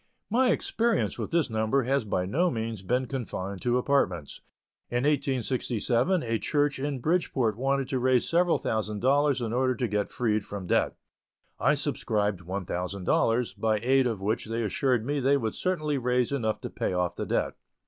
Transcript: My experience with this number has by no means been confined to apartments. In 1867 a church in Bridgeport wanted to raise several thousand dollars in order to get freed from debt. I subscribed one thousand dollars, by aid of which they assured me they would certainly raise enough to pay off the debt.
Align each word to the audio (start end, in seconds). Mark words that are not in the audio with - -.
My 0.31 0.49
experience 0.49 1.19
with 1.19 1.29
this 1.29 1.47
number 1.47 1.83
has 1.83 2.05
by 2.05 2.25
no 2.25 2.49
means 2.49 2.81
been 2.81 3.05
confined 3.05 3.61
to 3.61 3.77
apartments. 3.77 4.41
In 4.89 5.03
1867 5.03 6.23
a 6.23 6.39
church 6.39 6.79
in 6.79 6.97
Bridgeport 6.97 7.55
wanted 7.55 7.87
to 7.89 7.99
raise 7.99 8.27
several 8.27 8.57
thousand 8.57 9.01
dollars 9.01 9.43
in 9.43 9.53
order 9.53 9.75
to 9.75 9.87
get 9.87 10.09
freed 10.09 10.43
from 10.43 10.65
debt. 10.65 10.95
I 11.59 11.75
subscribed 11.75 12.41
one 12.41 12.65
thousand 12.65 13.03
dollars, 13.03 13.53
by 13.53 13.77
aid 13.83 14.07
of 14.07 14.21
which 14.21 14.45
they 14.47 14.63
assured 14.63 15.05
me 15.05 15.19
they 15.19 15.37
would 15.37 15.53
certainly 15.53 15.99
raise 15.99 16.31
enough 16.31 16.59
to 16.61 16.71
pay 16.71 16.93
off 16.93 17.13
the 17.15 17.27
debt. 17.27 17.53